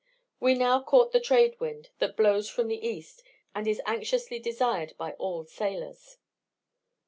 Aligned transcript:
We 0.39 0.55
now 0.55 0.81
caught 0.81 1.11
the 1.11 1.19
trade 1.19 1.59
wind, 1.59 1.89
that 1.99 2.17
blows 2.17 2.49
from 2.49 2.69
the 2.69 2.83
east, 2.87 3.21
and 3.53 3.67
is 3.67 3.81
anxiously 3.85 4.39
desired 4.39 4.95
by 4.97 5.11
all 5.13 5.45
sailors. 5.45 6.17